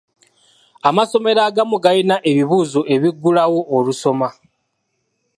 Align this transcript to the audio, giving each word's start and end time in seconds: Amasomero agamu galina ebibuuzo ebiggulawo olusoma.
Amasomero 0.89 1.41
agamu 1.47 1.75
galina 1.83 2.15
ebibuuzo 2.29 2.81
ebiggulawo 2.95 3.59
olusoma. 3.77 4.29